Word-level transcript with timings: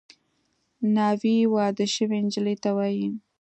ناوې 0.95 1.37
واده 1.55 1.85
شوې 1.95 2.17
نجلۍ 2.25 2.55
ته 2.63 2.69
وايي 2.77 3.07